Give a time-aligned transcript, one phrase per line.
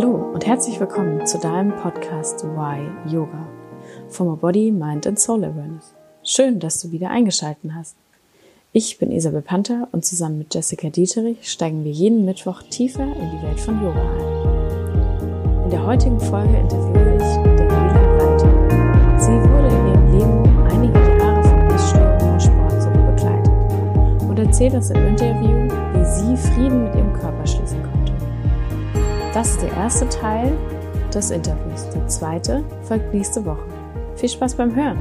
[0.00, 3.46] Hallo und herzlich willkommen zu deinem Podcast Why Yoga
[4.08, 5.94] for my Body, Mind and Soul Awareness.
[6.24, 7.96] Schön, dass du wieder eingeschaltet hast.
[8.72, 13.30] Ich bin Isabel Panther und zusammen mit Jessica Dieterich steigen wir jeden Mittwoch tiefer in
[13.30, 15.64] die Welt von Yoga ein.
[15.64, 19.20] In der heutigen Folge interviewe ich Daniela Walter.
[19.20, 24.88] Sie wurde in ihrem Leben einige Jahre von Essstörungen und Sportsucht begleitet und erzählt uns
[24.92, 27.69] im Interview, wie sie Frieden mit ihrem Körper schließen konnte.
[29.32, 30.58] Das ist der erste Teil
[31.14, 31.88] des Interviews.
[31.90, 33.62] Der zweite folgt nächste Woche.
[34.16, 34.98] Viel Spaß beim Hören!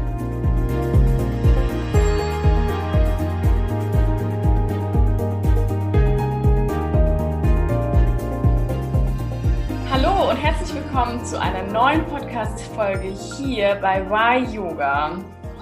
[9.91, 15.17] Hallo und herzlich willkommen zu einer neuen Podcast-Folge hier bei Why Yoga.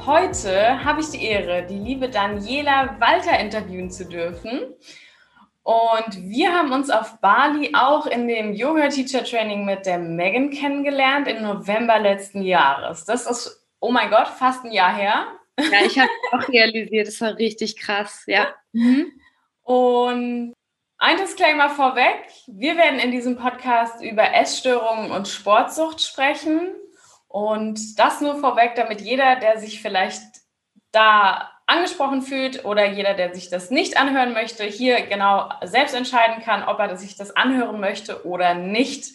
[0.06, 4.76] Heute habe ich die Ehre, die liebe Daniela Walter interviewen zu dürfen.
[5.68, 10.50] Und wir haben uns auf Bali auch in dem Yoga Teacher Training mit der Megan
[10.50, 13.04] kennengelernt im November letzten Jahres.
[13.04, 15.28] Das ist, oh mein Gott, fast ein Jahr her.
[15.60, 18.48] Ja, ich habe auch realisiert, das war richtig krass, ja.
[18.72, 19.12] Mhm.
[19.64, 20.54] Und
[21.00, 22.30] ein Disclaimer vorweg.
[22.48, 26.76] Wir werden in diesem Podcast über Essstörungen und Sportsucht sprechen.
[27.28, 30.24] Und das nur vorweg, damit jeder, der sich vielleicht
[30.94, 36.42] da angesprochen fühlt oder jeder, der sich das nicht anhören möchte, hier genau selbst entscheiden
[36.44, 39.06] kann, ob er sich das anhören möchte oder nicht.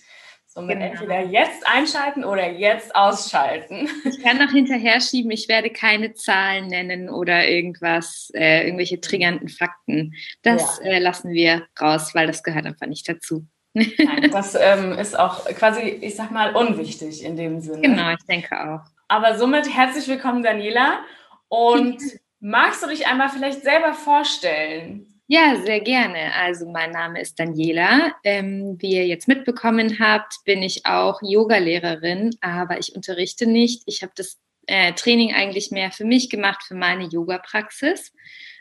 [0.47, 0.91] Somit genau.
[0.91, 3.89] entweder jetzt einschalten oder jetzt ausschalten.
[4.05, 9.49] Ich kann noch hinterher schieben, ich werde keine Zahlen nennen oder irgendwas, äh, irgendwelche triggernden
[9.49, 10.13] Fakten.
[10.43, 10.91] Das ja.
[10.91, 13.47] äh, lassen wir raus, weil das gehört einfach nicht dazu.
[13.73, 17.81] Nein, das ähm, ist auch quasi, ich sag mal, unwichtig in dem Sinne.
[17.81, 18.83] Genau, ich denke auch.
[19.09, 21.01] Aber somit herzlich willkommen, Daniela.
[21.49, 22.03] Und
[22.45, 25.07] Magst du dich einmal vielleicht selber vorstellen?
[25.29, 26.35] Ja, sehr gerne.
[26.35, 28.17] Also mein Name ist Daniela.
[28.25, 33.85] Ähm, wie ihr jetzt mitbekommen habt, bin ich auch Yogalehrerin, aber ich unterrichte nicht.
[33.87, 38.13] Ich habe das äh, Training eigentlich mehr für mich gemacht, für meine Yoga-Praxis.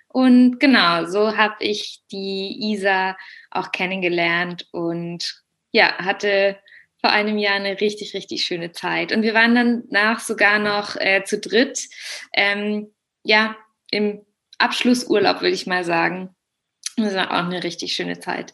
[0.07, 3.17] Und genau, so habe ich die Isa
[3.49, 5.41] auch kennengelernt und
[5.71, 6.59] ja, hatte
[6.99, 9.11] vor einem Jahr eine richtig, richtig schöne Zeit.
[9.11, 11.79] Und wir waren dann nach sogar noch äh, zu dritt.
[12.31, 13.55] Ähm, ja,
[13.91, 14.21] im
[14.57, 16.35] Abschlussurlaub, würde ich mal sagen.
[16.97, 18.53] Das war auch eine richtig schöne Zeit.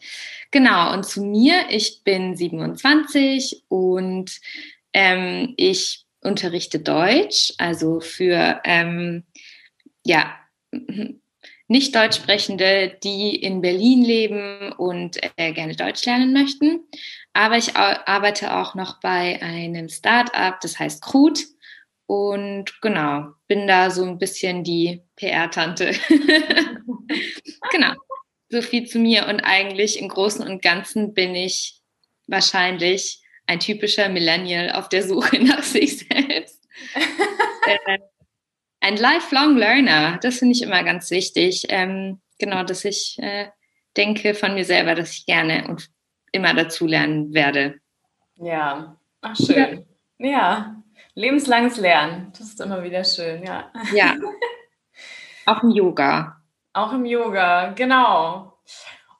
[0.50, 4.38] Genau, und zu mir, ich bin 27 und
[4.92, 9.24] ähm, ich unterrichte Deutsch, also für ähm,
[10.04, 10.34] ja,
[11.68, 16.80] nicht Deutschsprechende, die in Berlin leben und äh, gerne Deutsch lernen möchten.
[17.34, 21.44] Aber ich arbeite auch noch bei einem Start-up, das heißt Krut.
[22.08, 25.90] Und genau, bin da so ein bisschen die PR-Tante.
[27.70, 27.92] genau,
[28.48, 29.26] so viel zu mir.
[29.26, 31.82] Und eigentlich im Großen und Ganzen bin ich
[32.26, 36.66] wahrscheinlich ein typischer Millennial auf der Suche nach sich selbst.
[37.66, 37.98] äh,
[38.80, 41.66] ein lifelong learner, das finde ich immer ganz wichtig.
[41.68, 43.48] Ähm, genau, dass ich äh,
[43.98, 45.90] denke von mir selber, dass ich gerne und
[46.32, 47.80] immer dazu lernen werde.
[48.36, 49.84] Ja, ach schön.
[50.18, 50.26] Ja.
[50.26, 50.82] ja.
[51.18, 53.72] Lebenslanges Lernen, das ist immer wieder schön, ja.
[53.92, 54.14] Ja.
[55.46, 56.40] Auch im Yoga.
[56.72, 58.56] Auch im Yoga, genau.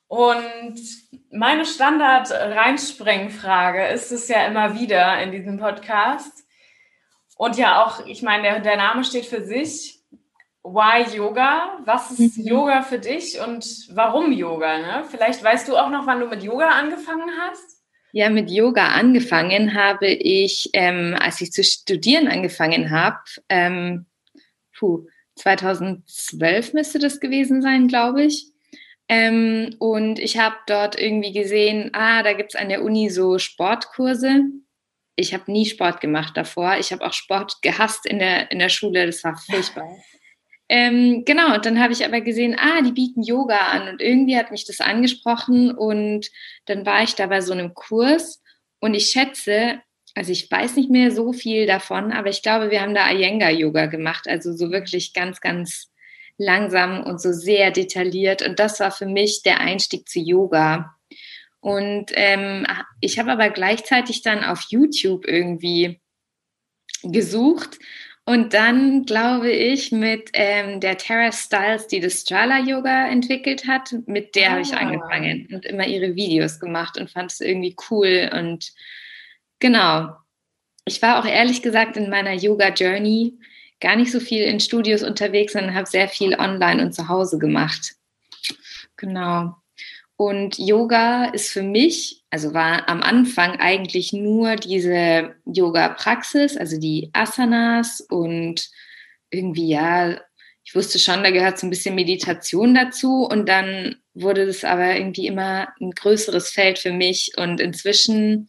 [0.07, 0.79] Und
[1.33, 6.45] meine Standard-Reinsprengen-Frage ist es ja immer wieder in diesem Podcast.
[7.37, 10.01] Und ja, auch, ich meine, der, der Name steht für sich.
[10.63, 11.81] Why Yoga?
[11.85, 12.47] Was ist mhm.
[12.47, 14.79] Yoga für dich und warum Yoga?
[14.79, 15.03] Ne?
[15.11, 17.78] Vielleicht weißt du auch noch, wann du mit Yoga angefangen hast?
[18.13, 24.07] Ja, mit Yoga angefangen habe ich, ähm, als ich zu studieren angefangen habe, ähm,
[24.77, 28.47] puh, 2012 müsste das gewesen sein, glaube ich.
[29.09, 33.39] Ähm, und ich habe dort irgendwie gesehen, ah, da gibt es an der Uni so
[33.39, 34.43] Sportkurse.
[35.17, 36.77] Ich habe nie Sport gemacht davor.
[36.79, 39.07] Ich habe auch Sport gehasst in der, in der Schule.
[39.07, 39.89] Das war furchtbar.
[40.69, 43.89] Ähm, genau, und dann habe ich aber gesehen, ah, die bieten Yoga an.
[43.89, 46.29] Und irgendwie hat mich das angesprochen und
[46.67, 48.43] dann war ich da bei so einem Kurs.
[48.79, 49.81] Und ich schätze,
[50.15, 53.87] also ich weiß nicht mehr so viel davon, aber ich glaube, wir haben da Iyengar-Yoga
[53.87, 55.91] gemacht, also so wirklich ganz, ganz
[56.37, 58.43] langsam und so sehr detailliert.
[58.43, 60.95] Und das war für mich der Einstieg zu Yoga.
[61.61, 62.67] Und ähm,
[63.01, 66.01] ich habe aber gleichzeitig dann auf YouTube irgendwie
[67.03, 67.79] gesucht
[68.29, 73.95] und dann glaube ich mit ähm, der Tara Styles, die das Strala Yoga entwickelt hat,
[74.05, 74.51] mit der ah.
[74.51, 74.81] habe ich ah.
[74.81, 78.31] angefangen und immer ihre Videos gemacht und fand es irgendwie cool.
[78.35, 78.75] Und
[79.61, 80.11] genau,
[80.85, 83.39] ich war auch ehrlich gesagt in meiner Yoga Journey
[83.81, 87.39] gar nicht so viel in Studios unterwegs, sondern habe sehr viel online und zu Hause
[87.39, 87.95] gemacht.
[88.99, 89.57] Genau.
[90.19, 97.11] Und Yoga ist für mich, also war am Anfang eigentlich nur diese Yoga-Praxis, also die
[97.13, 98.69] Asanas und
[99.31, 100.21] irgendwie, ja,
[100.65, 104.97] ich wusste schon, da gehört so ein bisschen Meditation dazu und dann wurde das aber
[104.97, 108.49] irgendwie immer ein größeres Feld für mich und inzwischen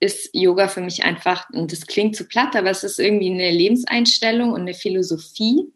[0.00, 3.52] ist Yoga für mich einfach, und das klingt zu platt, aber es ist irgendwie eine
[3.52, 5.72] Lebenseinstellung und eine Philosophie.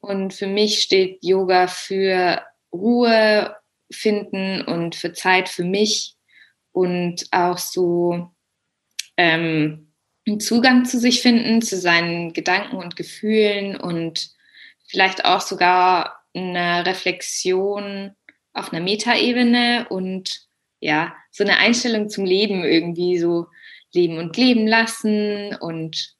[0.00, 2.42] Und für mich steht Yoga für
[2.72, 3.54] Ruhe
[3.92, 6.16] finden und für Zeit für mich
[6.72, 8.30] und auch so
[9.16, 9.92] ähm,
[10.26, 14.30] einen Zugang zu sich finden, zu seinen Gedanken und Gefühlen und
[14.86, 18.12] vielleicht auch sogar eine Reflexion
[18.52, 20.46] auf einer Metaebene und
[20.80, 23.46] ja, so eine Einstellung zum Leben irgendwie so
[23.92, 26.14] leben und leben lassen und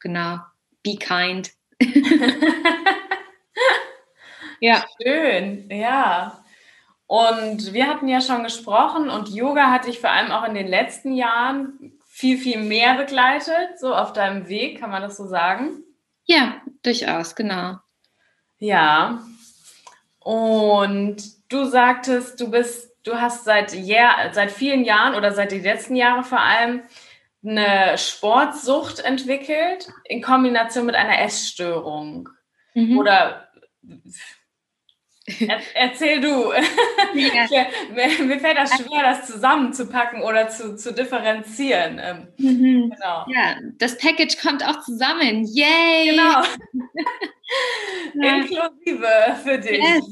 [0.00, 0.38] genau,
[0.82, 1.50] be kind.
[4.60, 4.84] ja.
[5.00, 6.44] Schön, ja.
[7.10, 10.68] Und wir hatten ja schon gesprochen und Yoga hat dich vor allem auch in den
[10.68, 15.82] letzten Jahren viel, viel mehr begleitet, so auf deinem Weg, kann man das so sagen?
[16.26, 17.78] Ja, durchaus, genau.
[18.60, 19.24] Ja.
[20.20, 21.16] Und
[21.48, 25.96] du sagtest, du bist du hast seit, Jahr, seit vielen Jahren oder seit den letzten
[25.96, 26.82] Jahren vor allem
[27.44, 32.28] eine Sportsucht entwickelt in Kombination mit einer Essstörung.
[32.74, 32.98] Mhm.
[32.98, 33.48] Oder
[33.82, 34.00] er,
[35.74, 36.52] erzähl du.
[37.12, 37.66] Ja.
[38.24, 42.00] mir, fällt das schwer, das zusammenzupacken oder zu, zu differenzieren.
[42.00, 42.90] Ähm, mhm.
[42.90, 43.24] Genau.
[43.28, 45.44] Ja, das Package kommt auch zusammen.
[45.44, 46.10] Yay!
[46.10, 46.42] Genau.
[48.38, 49.82] Inklusive für dich.
[49.82, 50.04] Yes.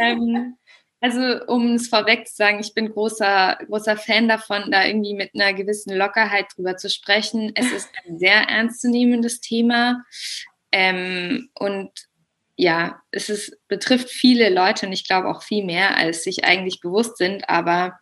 [0.00, 0.56] Ähm,
[1.00, 5.30] also, um es vorweg zu sagen, ich bin großer, großer Fan davon, da irgendwie mit
[5.34, 7.52] einer gewissen Lockerheit drüber zu sprechen.
[7.54, 10.04] Es ist ein sehr ernstzunehmendes Thema.
[10.72, 11.90] Ähm, und
[12.60, 16.80] ja, es ist, betrifft viele Leute und ich glaube auch viel mehr, als sich eigentlich
[16.80, 17.48] bewusst sind.
[17.48, 17.98] Aber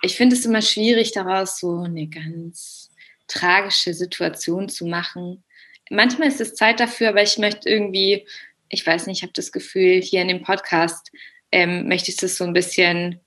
[0.00, 2.90] ich finde es immer schwierig, daraus so eine ganz
[3.26, 5.42] tragische Situation zu machen.
[5.90, 8.28] Manchmal ist es Zeit dafür, aber ich möchte irgendwie,
[8.68, 11.10] ich weiß nicht, ich habe das Gefühl, hier in dem Podcast
[11.50, 13.20] ähm, möchte ich das so ein bisschen,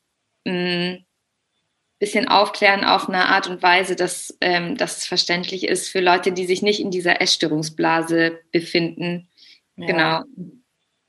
[0.45, 1.05] mh, mm,
[1.99, 6.31] bisschen aufklären auf eine Art und Weise, dass, ähm, dass es verständlich ist für Leute,
[6.31, 9.29] die sich nicht in dieser Essstörungsblase befinden.
[9.75, 9.87] Ja.
[9.87, 10.23] Genau.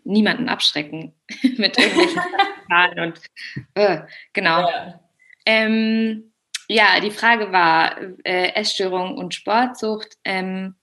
[0.05, 1.15] Niemanden abschrecken
[1.57, 2.21] mit irgendwelchen
[2.69, 3.21] Zahlen und
[3.75, 4.01] äh,
[4.33, 4.69] genau.
[4.69, 5.01] Ja.
[5.47, 6.33] Ähm,
[6.69, 7.01] ja.
[7.01, 10.75] die Frage war, äh, Essstörung und Sportsucht ähm,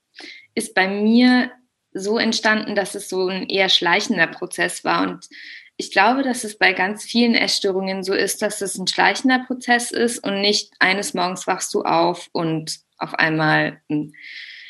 [0.54, 1.50] ist bei mir
[1.92, 5.28] so entstanden, dass es so ein eher schleichender Prozess war und
[5.76, 9.90] ich glaube, dass es bei ganz vielen Essstörungen so ist, dass es ein schleichender Prozess
[9.90, 13.80] ist und nicht eines Morgens wachst du auf und auf einmal.
[13.88, 14.12] Hm.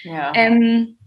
[0.05, 0.33] Ja.
[0.35, 0.99] Ähm,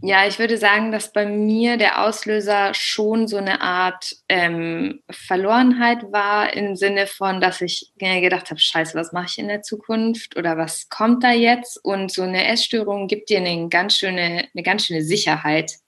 [0.00, 6.12] ja, ich würde sagen, dass bei mir der Auslöser schon so eine Art ähm, Verlorenheit
[6.12, 10.36] war im Sinne von, dass ich gedacht habe, scheiße, was mache ich in der Zukunft
[10.36, 11.84] oder was kommt da jetzt?
[11.84, 15.78] Und so eine Essstörung gibt dir eine ganz schöne, eine ganz schöne Sicherheit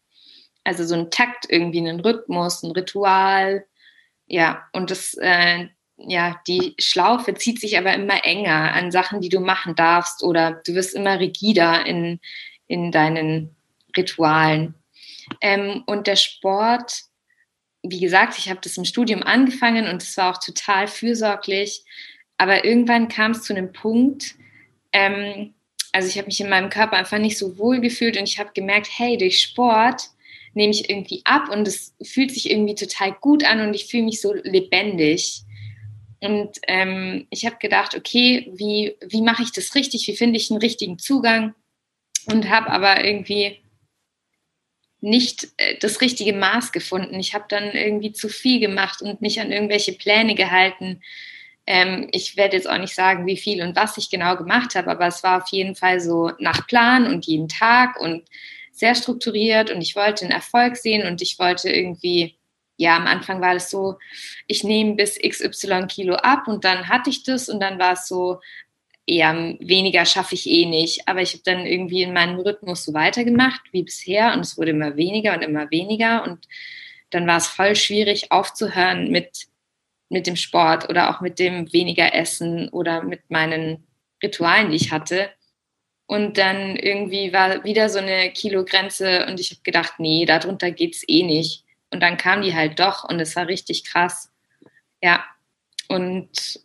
[0.64, 3.66] also so ein Takt irgendwie, einen Rhythmus, ein Ritual.
[4.26, 9.28] Ja, und das, äh, ja, die Schlaufe zieht sich aber immer enger an Sachen, die
[9.28, 12.20] du machen darfst oder du wirst immer rigider in,
[12.66, 13.56] in deinen
[13.96, 14.74] Ritualen.
[15.40, 16.92] Ähm, und der Sport,
[17.82, 21.84] wie gesagt, ich habe das im Studium angefangen und es war auch total fürsorglich,
[22.36, 24.34] aber irgendwann kam es zu einem Punkt,
[24.92, 25.54] ähm,
[25.92, 28.50] also ich habe mich in meinem Körper einfach nicht so wohl gefühlt und ich habe
[28.54, 30.02] gemerkt, hey, durch Sport
[30.54, 34.04] nehme ich irgendwie ab und es fühlt sich irgendwie total gut an und ich fühle
[34.04, 35.42] mich so lebendig.
[36.20, 40.06] Und ähm, ich habe gedacht, okay, wie, wie mache ich das richtig?
[40.06, 41.54] Wie finde ich einen richtigen Zugang?
[42.26, 43.60] Und habe aber irgendwie
[45.00, 47.18] nicht äh, das richtige Maß gefunden.
[47.18, 51.00] Ich habe dann irgendwie zu viel gemacht und mich an irgendwelche Pläne gehalten.
[51.66, 54.90] Ähm, ich werde jetzt auch nicht sagen, wie viel und was ich genau gemacht habe,
[54.90, 58.28] aber es war auf jeden Fall so nach Plan und jeden Tag und
[58.72, 62.36] sehr strukturiert und ich wollte einen Erfolg sehen und ich wollte irgendwie,
[62.76, 63.98] ja, am Anfang war das so,
[64.46, 68.08] ich nehme bis XY Kilo ab und dann hatte ich das und dann war es
[68.08, 68.40] so,
[69.06, 71.08] ja, weniger schaffe ich eh nicht.
[71.08, 74.70] Aber ich habe dann irgendwie in meinem Rhythmus so weitergemacht wie bisher und es wurde
[74.70, 76.46] immer weniger und immer weniger und
[77.10, 79.48] dann war es voll schwierig aufzuhören mit,
[80.08, 83.86] mit dem Sport oder auch mit dem weniger Essen oder mit meinen
[84.22, 85.30] Ritualen, die ich hatte.
[86.06, 90.94] Und dann irgendwie war wieder so eine Kilogrenze und ich habe gedacht, nee, darunter geht
[90.94, 91.64] es eh nicht.
[91.90, 94.30] Und dann kam die halt doch und es war richtig krass.
[95.02, 95.24] Ja.
[95.88, 96.60] Und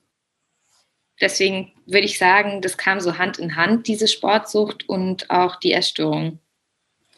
[1.22, 5.74] deswegen würde ich sagen, das kam so Hand in Hand, diese Sportsucht und auch die
[5.74, 6.40] Essstörung.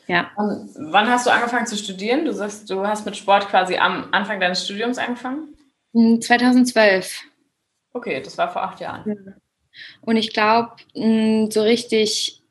[0.07, 0.31] Ja.
[0.35, 2.25] Und wann hast du angefangen zu studieren?
[2.25, 5.53] Du sagst, du hast mit Sport quasi am Anfang deines Studiums angefangen?
[5.93, 7.21] 2012.
[7.21, 7.29] Hm,
[7.93, 9.35] okay, das war vor acht Jahren.
[10.01, 12.41] Und ich glaube, hm, so richtig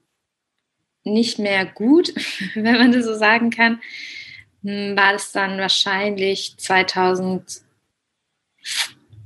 [1.04, 2.12] nicht mehr gut,
[2.54, 3.80] wenn man das so sagen kann,
[4.62, 7.62] hm, war es dann wahrscheinlich 2000,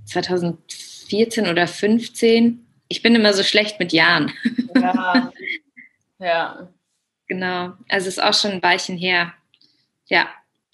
[0.04, 2.66] 2014 oder 2015.
[2.92, 4.32] Ich bin immer so schlecht mit Jahren.
[4.74, 5.32] Ja.
[6.18, 6.68] ja.
[7.28, 7.74] Genau.
[7.88, 9.32] Also es ist auch schon ein Weilchen her.
[10.06, 10.28] Ja.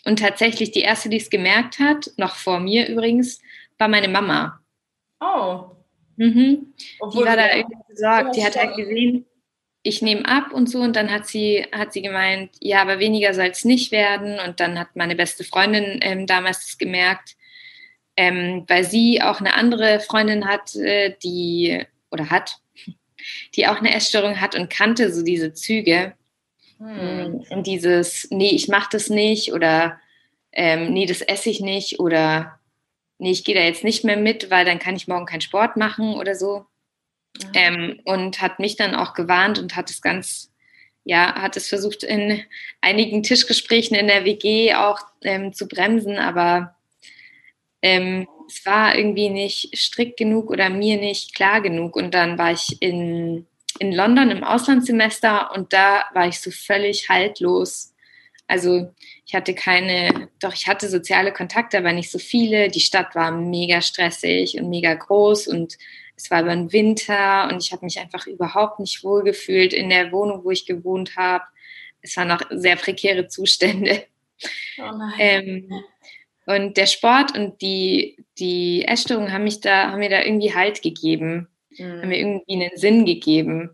[0.07, 3.43] Und tatsächlich die erste, die es gemerkt hat, noch vor mir übrigens,
[3.77, 4.61] war meine Mama.
[5.21, 5.67] Oh.
[6.17, 6.73] Mhm.
[7.13, 8.35] die war da irgendwie besorgt.
[8.35, 9.27] Die hat halt gesehen,
[9.83, 10.81] ich nehme ab und so.
[10.81, 14.39] Und dann hat sie, hat sie gemeint, ja, aber weniger soll es nicht werden.
[14.41, 17.37] Und dann hat meine beste Freundin ähm, damals gemerkt,
[18.17, 21.85] ähm, weil sie auch eine andere Freundin hat, äh, die,
[22.17, 22.59] oder hat,
[23.55, 26.15] die auch eine Essstörung hat und kannte so diese Züge.
[26.79, 27.45] Hm.
[27.51, 29.99] In dieses, nee, ich mache das nicht oder
[30.53, 32.59] ähm, nee, das esse ich nicht oder
[33.19, 35.77] nee, ich gehe da jetzt nicht mehr mit, weil dann kann ich morgen keinen Sport
[35.77, 36.67] machen oder so.
[37.37, 37.53] Mhm.
[37.55, 40.53] Ähm, und hat mich dann auch gewarnt und hat es ganz,
[41.05, 42.43] ja, hat es versucht in
[42.81, 46.77] einigen Tischgesprächen in der WG auch ähm, zu bremsen, aber
[47.83, 51.97] ähm, es war irgendwie nicht strikt genug oder mir nicht klar genug.
[51.97, 53.47] Und dann war ich in,
[53.79, 57.95] in London im Auslandssemester und da war ich so völlig haltlos.
[58.49, 58.93] Also
[59.25, 62.69] ich hatte keine, doch ich hatte soziale Kontakte, aber nicht so viele.
[62.69, 65.77] Die Stadt war mega stressig und mega groß und
[66.17, 69.91] es war über den Winter und ich habe mich einfach überhaupt nicht wohl gefühlt in
[69.91, 71.45] der Wohnung, wo ich gewohnt habe.
[72.01, 74.05] Es waren noch sehr prekäre Zustände.
[74.79, 75.69] Oh ähm,
[76.47, 80.81] und der Sport und die, die Essstörungen haben mich da, haben mir da irgendwie Halt
[80.81, 82.01] gegeben, mhm.
[82.01, 83.71] haben mir irgendwie einen Sinn gegeben.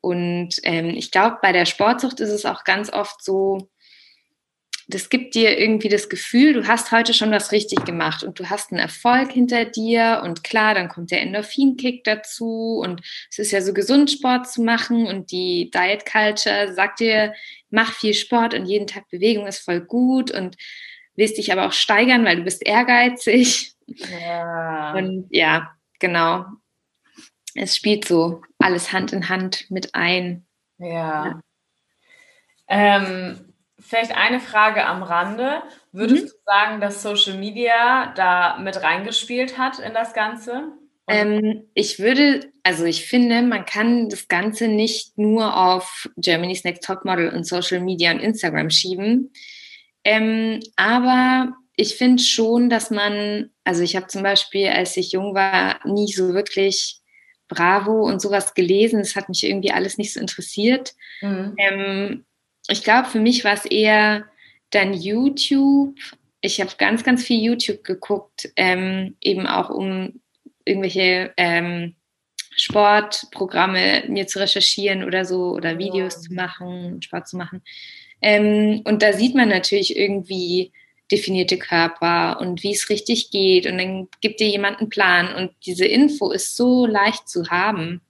[0.00, 3.68] Und ähm, ich glaube, bei der Sportsucht ist es auch ganz oft so,
[4.88, 8.50] das gibt dir irgendwie das Gefühl, du hast heute schon was richtig gemacht und du
[8.50, 13.00] hast einen Erfolg hinter dir und klar, dann kommt der Endorphinkick dazu und
[13.30, 17.32] es ist ja so gesund, Sport zu machen und die Diet Culture sagt dir,
[17.70, 20.56] mach viel Sport und jeden Tag Bewegung ist voll gut und
[21.16, 23.74] willst dich aber auch steigern, weil du bist ehrgeizig.
[23.86, 24.94] Ja.
[24.94, 26.46] Und ja, genau.
[27.54, 30.46] Es spielt so alles Hand in Hand mit ein.
[30.78, 31.26] Ja.
[31.26, 31.40] ja.
[32.68, 35.62] Ähm, vielleicht eine Frage am Rande.
[35.92, 36.28] Würdest mhm.
[36.28, 40.72] du sagen, dass Social Media da mit reingespielt hat in das Ganze?
[41.08, 46.84] Ähm, ich würde, also ich finde, man kann das Ganze nicht nur auf Germany's Next
[46.84, 49.32] Topmodel und Social Media und Instagram schieben.
[50.04, 55.34] Ähm, aber ich finde schon, dass man, also ich habe zum Beispiel, als ich jung
[55.34, 57.02] war, nie so wirklich
[57.48, 59.00] Bravo und sowas gelesen.
[59.00, 60.94] Es hat mich irgendwie alles nicht so interessiert.
[61.20, 61.54] Mhm.
[61.58, 62.24] Ähm,
[62.68, 64.24] ich glaube, für mich war es eher
[64.70, 65.98] dann YouTube.
[66.40, 70.20] Ich habe ganz, ganz viel YouTube geguckt, ähm, eben auch um
[70.64, 71.96] irgendwelche ähm,
[72.56, 76.20] Sportprogramme mir zu recherchieren oder so oder Videos ja.
[76.20, 77.62] zu machen, Sport zu machen.
[78.22, 80.72] Ähm, und da sieht man natürlich irgendwie
[81.10, 83.66] definierte Körper und wie es richtig geht.
[83.66, 85.34] Und dann gibt dir jemand einen Plan.
[85.34, 88.00] Und diese Info ist so leicht zu haben.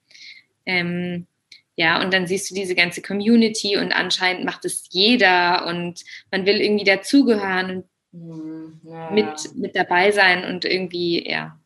[0.67, 1.27] Ähm,
[1.75, 6.45] ja, und dann siehst du diese ganze Community und anscheinend macht es jeder und man
[6.47, 9.11] will irgendwie dazugehören und hm, ja.
[9.11, 11.59] mit, mit dabei sein und irgendwie, ja.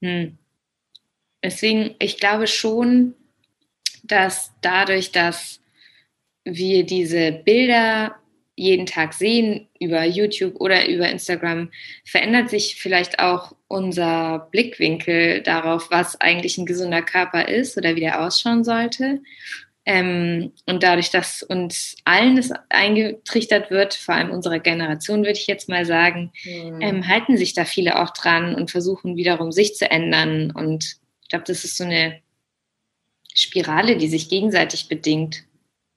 [0.00, 0.38] Hm.
[1.42, 3.14] Deswegen, ich glaube schon,
[4.04, 5.60] dass dadurch, dass
[6.46, 8.16] wir diese Bilder
[8.56, 11.70] jeden Tag sehen über YouTube oder über Instagram,
[12.04, 18.00] verändert sich vielleicht auch unser Blickwinkel darauf, was eigentlich ein gesunder Körper ist oder wie
[18.00, 19.20] der ausschauen sollte.
[19.84, 25.46] Ähm, und dadurch, dass uns allen das eingetrichtert wird, vor allem unserer Generation, würde ich
[25.46, 26.80] jetzt mal sagen, mhm.
[26.80, 30.50] ähm, halten sich da viele auch dran und versuchen wiederum sich zu ändern.
[30.50, 32.20] Und ich glaube, das ist so eine
[33.32, 35.44] Spirale, die sich gegenseitig bedingt.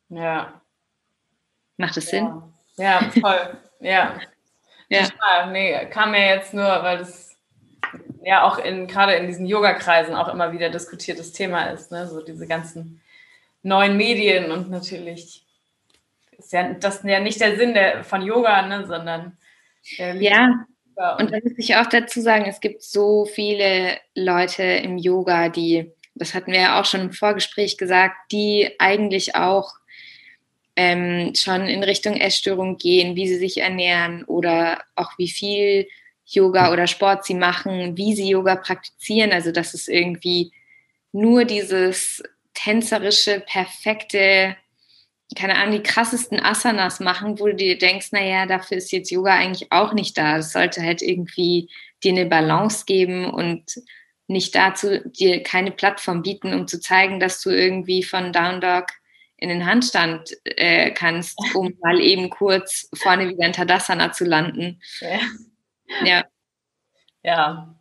[0.09, 0.61] Ja.
[1.77, 2.19] Macht das ja.
[2.19, 2.43] Sinn?
[2.77, 3.57] Ja, voll.
[3.79, 4.19] ja.
[4.89, 5.03] ja.
[5.03, 5.51] Total.
[5.51, 7.37] Nee, kam mir jetzt nur, weil das
[8.23, 12.07] ja auch in, gerade in diesen Yoga-Kreisen auch immer wieder diskutiertes Thema ist, ne?
[12.07, 13.01] So diese ganzen
[13.63, 15.45] neuen Medien und natürlich
[16.37, 19.37] ist ja das ja nicht der Sinn der, von Yoga, ne, sondern
[19.97, 20.65] ja.
[21.17, 25.93] Und da muss ich auch dazu sagen, es gibt so viele Leute im Yoga, die,
[26.13, 29.78] das hatten wir ja auch schon im Vorgespräch gesagt, die eigentlich auch
[30.79, 35.89] ähm, schon in Richtung Essstörung gehen, wie sie sich ernähren oder auch wie viel
[36.25, 39.33] Yoga oder Sport sie machen, wie sie Yoga praktizieren.
[39.33, 40.53] Also dass es irgendwie
[41.11, 44.55] nur dieses tänzerische, perfekte,
[45.35, 49.33] keine Ahnung, die krassesten Asanas machen, wo du dir denkst, naja, dafür ist jetzt Yoga
[49.33, 50.37] eigentlich auch nicht da.
[50.37, 51.69] Das sollte halt irgendwie
[52.05, 53.65] dir eine Balance geben und
[54.27, 58.85] nicht dazu dir keine Plattform bieten, um zu zeigen, dass du irgendwie von Down Dog
[59.39, 64.81] in den Handstand äh, kannst, um mal eben kurz vorne wieder in Tadasana zu landen.
[64.99, 65.19] Ja.
[66.05, 66.23] Ja.
[67.23, 67.75] Ja,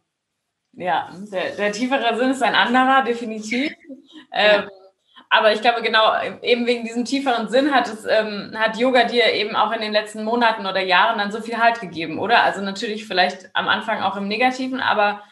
[0.72, 1.10] ja.
[1.32, 3.72] Der, der tiefere Sinn ist ein anderer, definitiv.
[4.32, 4.62] Ja.
[4.62, 4.70] Ähm,
[5.30, 6.12] aber ich glaube, genau,
[6.42, 9.92] eben wegen diesem tieferen Sinn hat es, ähm, hat Yoga dir eben auch in den
[9.92, 12.42] letzten Monaten oder Jahren dann so viel Halt gegeben, oder?
[12.42, 15.22] Also natürlich vielleicht am Anfang auch im Negativen, aber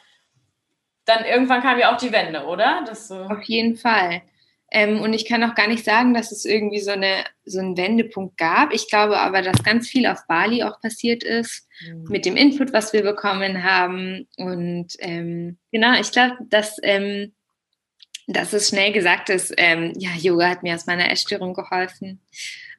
[1.06, 2.84] dann irgendwann kam ja auch die Wende, oder?
[2.94, 4.22] So Auf jeden Fall.
[4.70, 7.76] Ähm, und ich kann auch gar nicht sagen, dass es irgendwie so, eine, so einen
[7.76, 8.72] Wendepunkt gab.
[8.72, 12.04] Ich glaube aber, dass ganz viel auf Bali auch passiert ist, mhm.
[12.08, 14.26] mit dem Input, was wir bekommen haben.
[14.36, 17.32] Und ähm, genau, ich glaube, dass ähm,
[18.26, 22.20] dass es schnell gesagt ist, ähm, ja, Yoga hat mir aus meiner Essstörung geholfen.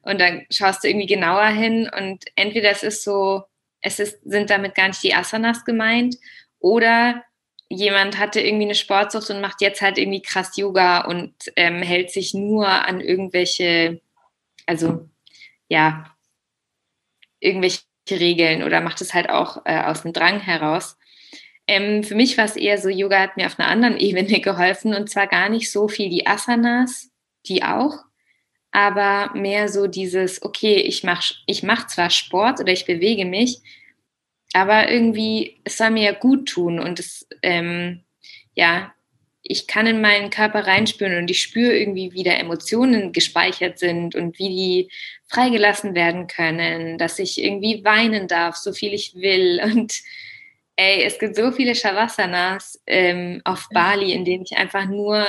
[0.02, 3.44] Und dann schaust du irgendwie genauer hin und entweder es ist so,
[3.80, 6.16] es ist, sind damit gar nicht die Asanas gemeint
[6.60, 7.24] oder
[7.68, 12.10] jemand hatte irgendwie eine Sportsucht und macht jetzt halt irgendwie krass Yoga und ähm, hält
[12.10, 14.00] sich nur an irgendwelche,
[14.66, 15.08] also
[15.68, 16.16] ja,
[17.40, 20.96] irgendwelche Regeln oder macht es halt auch äh, aus dem Drang heraus.
[21.66, 24.94] Ähm, für mich war es eher so, Yoga hat mir auf einer anderen Ebene geholfen
[24.94, 27.10] und zwar gar nicht so viel die Asanas,
[27.46, 28.04] die auch,
[28.70, 33.60] aber mehr so dieses, okay, ich mache ich mach zwar Sport oder ich bewege mich,
[34.52, 38.04] aber irgendwie, es soll mir ja gut tun und es, ähm,
[38.54, 38.92] ja,
[39.42, 44.14] ich kann in meinen Körper reinspüren und ich spüre irgendwie, wie da Emotionen gespeichert sind
[44.14, 44.90] und wie die
[45.28, 50.02] freigelassen werden können, dass ich irgendwie weinen darf, so viel ich will und
[50.80, 55.26] Ey, es gibt so viele Shavasanas ähm, auf Bali, in denen ich einfach nur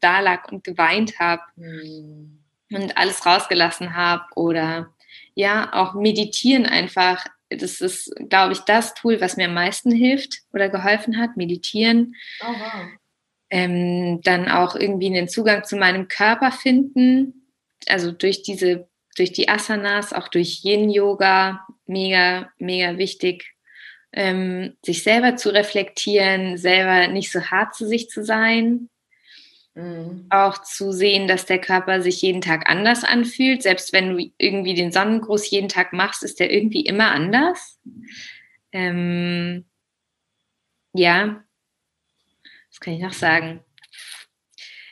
[0.00, 2.40] da lag und geweint habe mhm.
[2.72, 4.24] und alles rausgelassen habe.
[4.34, 4.92] Oder
[5.36, 7.24] ja, auch meditieren einfach.
[7.50, 12.14] Das ist, glaube ich, das Tool, was mir am meisten hilft oder geholfen hat, meditieren.
[12.40, 12.88] Oh, wow.
[13.50, 17.46] ähm, dann auch irgendwie einen Zugang zu meinem Körper finden.
[17.88, 23.54] Also durch diese, durch die Asanas, auch durch Yin-Yoga, mega, mega wichtig
[24.12, 28.88] ähm, sich selber zu reflektieren, selber nicht so hart zu sich zu sein.
[29.74, 30.26] Mhm.
[30.30, 33.62] Auch zu sehen, dass der Körper sich jeden Tag anders anfühlt.
[33.62, 37.78] Selbst wenn du irgendwie den Sonnengruß jeden Tag machst, ist der irgendwie immer anders.
[38.72, 39.64] Ähm,
[40.92, 41.44] ja,
[42.70, 43.64] was kann ich noch sagen?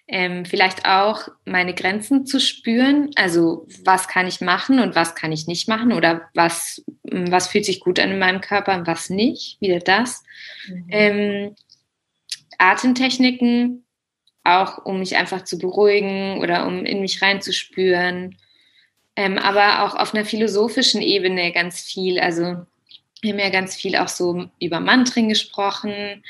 [0.08, 3.10] ähm, vielleicht auch meine Grenzen zu spüren.
[3.14, 7.66] Also was kann ich machen und was kann ich nicht machen oder was, was fühlt
[7.66, 9.60] sich gut an in meinem Körper und was nicht.
[9.60, 10.24] Wieder das.
[10.66, 10.86] Mhm.
[10.88, 11.54] Ähm,
[12.56, 13.84] Atemtechniken,
[14.48, 18.36] auch um mich einfach zu beruhigen oder um in mich reinzuspüren.
[19.16, 22.20] Ähm, aber auch auf einer philosophischen Ebene ganz viel.
[22.20, 22.56] Also
[23.20, 26.22] wir haben ja ganz viel auch so über Mantren gesprochen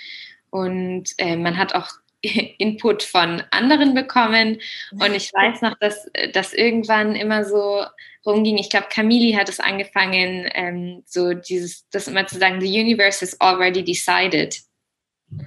[0.50, 1.88] und äh, man hat auch
[2.22, 4.60] Input von anderen bekommen.
[4.92, 7.84] Und ich weiß noch, dass das irgendwann immer so
[8.26, 8.58] rumging.
[8.58, 13.24] Ich glaube, Camille hat es angefangen, ähm, so dieses, das immer zu sagen, the universe
[13.24, 14.56] is already decided.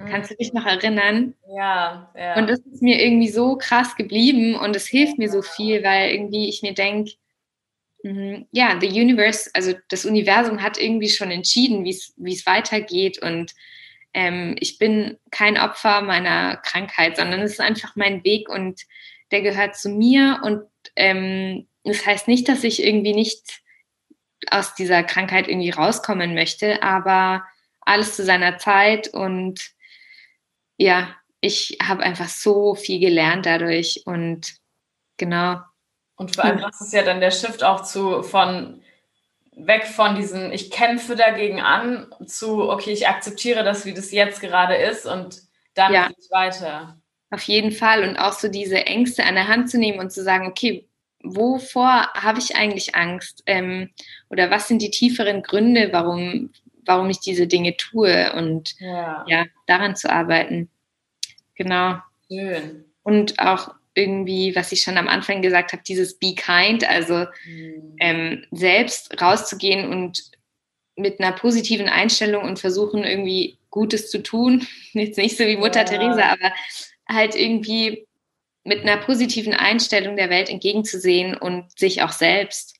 [0.08, 1.34] Kannst du dich noch erinnern?
[1.48, 2.36] Ja, ja.
[2.36, 6.12] Und das ist mir irgendwie so krass geblieben und es hilft mir so viel, weil
[6.12, 7.12] irgendwie ich mir denke,
[8.02, 13.54] mhm, ja, the universe, also das Universum hat irgendwie schon entschieden, wie es weitergeht und
[14.14, 18.82] ähm, ich bin kein Opfer meiner Krankheit, sondern es ist einfach mein Weg und
[19.30, 20.40] der gehört zu mir.
[20.42, 20.62] Und
[20.96, 23.62] ähm, das heißt nicht, dass ich irgendwie nicht
[24.50, 27.44] aus dieser Krankheit irgendwie rauskommen möchte, aber
[27.84, 29.60] alles zu seiner Zeit und
[30.76, 34.54] ja, ich habe einfach so viel gelernt dadurch und
[35.16, 35.60] genau.
[36.16, 38.82] Und vor allem das ist ja dann der Shift auch zu von
[39.54, 44.40] weg von diesem, ich kämpfe dagegen an, zu, okay, ich akzeptiere das, wie das jetzt
[44.40, 45.42] gerade ist und
[45.74, 46.08] dann ja.
[46.08, 46.98] geht's weiter.
[47.30, 48.08] Auf jeden Fall.
[48.08, 50.86] Und auch so diese Ängste an der Hand zu nehmen und zu sagen, okay,
[51.22, 53.42] wovor habe ich eigentlich Angst?
[53.46, 53.90] Ähm,
[54.28, 56.50] oder was sind die tieferen Gründe, warum,
[56.84, 58.32] warum ich diese Dinge tue?
[58.34, 60.70] Und ja, ja daran zu arbeiten.
[61.54, 61.98] Genau.
[62.30, 62.84] Schön.
[63.02, 67.96] Und auch irgendwie, was ich schon am Anfang gesagt habe, dieses Be Kind, also mhm.
[67.98, 70.30] ähm, selbst rauszugehen und
[70.96, 74.66] mit einer positiven Einstellung und versuchen irgendwie Gutes zu tun.
[74.92, 75.84] Jetzt nicht so wie Mutter ja.
[75.84, 76.52] Teresa, aber
[77.08, 78.06] halt irgendwie
[78.64, 82.76] mit einer positiven Einstellung der Welt entgegenzusehen und sich auch selbst.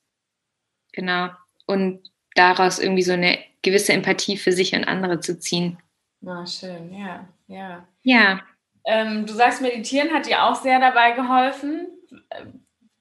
[0.93, 1.31] Genau.
[1.67, 5.79] Und daraus irgendwie so eine gewisse Empathie für sich und andere zu ziehen.
[6.21, 7.87] Na, schön, ja, ja.
[8.03, 8.41] Ja.
[8.85, 11.89] Ähm, du sagst, meditieren hat dir auch sehr dabei geholfen.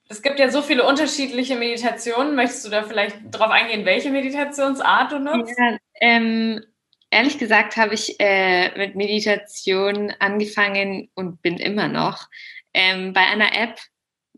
[0.08, 2.34] Es gibt ja so viele unterschiedliche Meditationen.
[2.34, 5.58] Möchtest du da vielleicht drauf eingehen, welche Meditationsart du nutzt?
[5.58, 6.64] Ja, ähm,
[7.10, 12.28] ehrlich gesagt habe ich äh, mit Meditation angefangen und bin immer noch
[12.74, 13.78] ähm, bei einer App.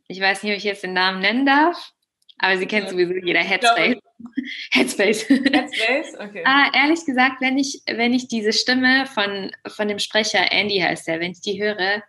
[0.08, 1.93] Ich weiß nicht, ob ich jetzt den Namen nennen darf,
[2.38, 3.96] aber sie kennt sowieso jeder Headspace.
[4.72, 5.28] Headspace.
[5.28, 6.42] Headspace, okay.
[6.44, 11.06] ah, ehrlich gesagt, wenn ich, wenn ich diese Stimme von, von dem Sprecher, Andy heißt
[11.06, 12.02] der, wenn ich die höre,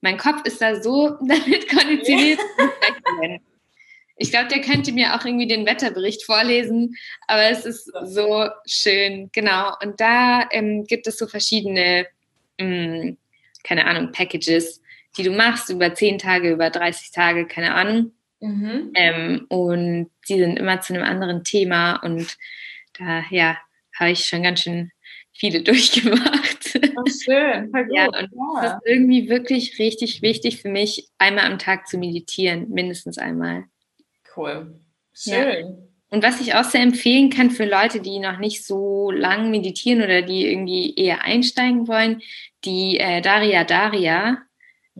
[0.00, 2.38] mein Kopf ist da so damit konditioniert.
[4.16, 9.30] ich glaube, der könnte mir auch irgendwie den Wetterbericht vorlesen, aber es ist so schön,
[9.32, 9.72] genau.
[9.82, 12.06] Und da ähm, gibt es so verschiedene,
[12.60, 13.16] mh, hm,
[13.64, 14.82] keine Ahnung, Packages,
[15.16, 18.12] die du machst über 10 Tage, über 30 Tage, keine Ahnung.
[18.40, 18.92] Mhm.
[18.94, 22.36] Ähm, und die sind immer zu einem anderen Thema und
[22.98, 23.56] da, ja,
[23.98, 24.90] habe ich schon ganz schön
[25.32, 26.80] viele durchgemacht.
[26.96, 27.96] Oh, schön, voll gut.
[27.96, 28.62] Ja, und ja.
[28.62, 33.64] das ist irgendwie wirklich richtig wichtig für mich, einmal am Tag zu meditieren, mindestens einmal.
[34.36, 34.78] Cool.
[35.12, 35.66] Schön.
[35.66, 35.76] Ja.
[36.10, 40.02] Und was ich auch sehr empfehlen kann für Leute, die noch nicht so lang meditieren
[40.02, 42.22] oder die irgendwie eher einsteigen wollen,
[42.64, 44.38] die äh, Daria Daria,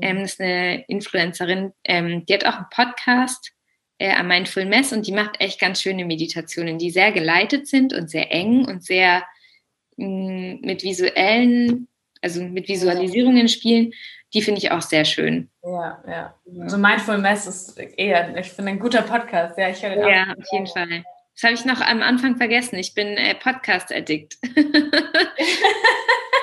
[0.01, 3.53] ähm, ist eine Influencerin, ähm, die hat auch einen Podcast
[3.99, 7.93] äh, am Mindful Mess und die macht echt ganz schöne Meditationen, die sehr geleitet sind
[7.93, 9.25] und sehr eng und sehr
[9.97, 11.89] mh, mm, mit visuellen,
[12.21, 13.93] also mit Visualisierungen spielen.
[14.33, 15.49] Die finde ich auch sehr schön.
[15.63, 16.35] Ja, ja.
[16.61, 19.57] Also Mindful Mess ist eher, ich finde, ein guter Podcast.
[19.57, 21.05] Ja, ich höre den Ja, auf jeden Fall.
[21.35, 22.77] Das habe ich noch am Anfang vergessen.
[22.77, 24.39] Ich bin äh, Podcast-Addict.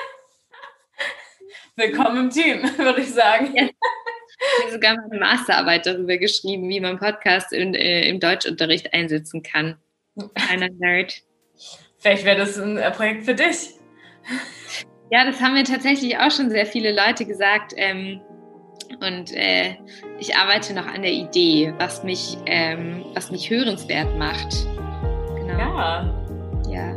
[1.76, 3.54] Willkommen im Team, würde ich sagen.
[3.54, 3.64] Ja.
[3.64, 9.42] Ich habe sogar meine Masterarbeit darüber geschrieben, wie man Podcast in, äh, im Deutschunterricht einsetzen
[9.42, 9.78] kann.
[10.34, 11.22] Kleiner Nerd.
[11.98, 13.70] Vielleicht wäre das ein äh, Projekt für dich.
[15.10, 17.72] Ja, das haben mir tatsächlich auch schon sehr viele Leute gesagt.
[17.76, 18.20] Ähm,
[19.00, 19.76] und äh,
[20.18, 24.66] ich arbeite noch an der Idee, was mich, ähm, was mich hörenswert macht.
[25.36, 25.78] Genau.
[25.78, 26.14] Ja.
[26.68, 26.92] Ja.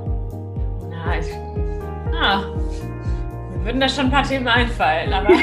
[0.89, 1.33] Na, ich,
[2.13, 2.43] ah,
[3.65, 5.29] würden da schon ein paar Themen einfallen, aber.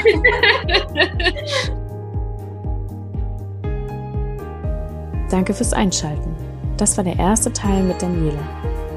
[5.29, 6.33] Danke fürs Einschalten.
[6.77, 8.39] Das war der erste Teil mit Daniela.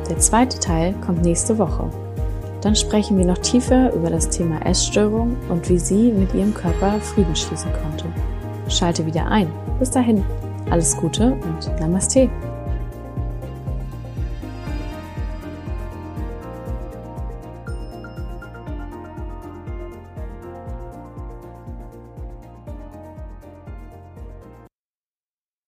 [0.08, 1.90] Der zweite Teil kommt nächste Woche.
[2.60, 7.00] Dann sprechen wir noch tiefer über das Thema Essstörung und wie sie mit ihrem Körper
[7.00, 8.06] Frieden schließen konnte.
[8.68, 9.50] Schalte wieder ein.
[9.78, 10.24] Bis dahin,
[10.70, 12.30] alles Gute und Namaste.